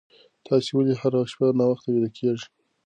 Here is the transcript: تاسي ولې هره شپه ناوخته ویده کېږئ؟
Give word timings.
تاسي 0.45 0.71
ولې 0.73 0.93
هره 1.01 1.19
شپه 1.31 1.47
ناوخته 1.59 1.87
ویده 1.91 2.09
کېږئ؟ 2.17 2.45